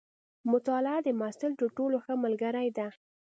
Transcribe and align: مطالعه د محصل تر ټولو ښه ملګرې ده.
مطالعه 0.51 0.99
د 1.03 1.09
محصل 1.19 1.51
تر 1.61 1.67
ټولو 1.77 1.97
ښه 2.05 2.13
ملګرې 2.23 2.69
ده. 2.77 2.87